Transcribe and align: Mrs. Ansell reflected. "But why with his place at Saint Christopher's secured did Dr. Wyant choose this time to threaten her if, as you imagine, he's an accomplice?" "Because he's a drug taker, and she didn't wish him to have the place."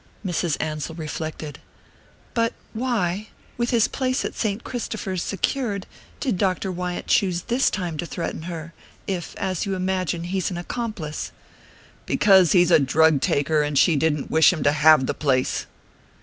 Mrs. 0.25 0.57
Ansell 0.59 0.95
reflected. 0.95 1.59
"But 2.33 2.53
why 2.73 3.27
with 3.55 3.69
his 3.69 3.87
place 3.87 4.25
at 4.25 4.33
Saint 4.33 4.63
Christopher's 4.63 5.21
secured 5.21 5.85
did 6.19 6.39
Dr. 6.39 6.71
Wyant 6.71 7.05
choose 7.05 7.43
this 7.43 7.69
time 7.69 7.97
to 7.99 8.07
threaten 8.07 8.41
her 8.49 8.73
if, 9.05 9.35
as 9.35 9.67
you 9.67 9.75
imagine, 9.75 10.23
he's 10.23 10.49
an 10.49 10.57
accomplice?" 10.57 11.31
"Because 12.07 12.53
he's 12.53 12.71
a 12.71 12.79
drug 12.79 13.21
taker, 13.21 13.61
and 13.61 13.77
she 13.77 13.95
didn't 13.95 14.31
wish 14.31 14.51
him 14.51 14.63
to 14.63 14.71
have 14.71 15.05
the 15.05 15.13
place." 15.13 15.67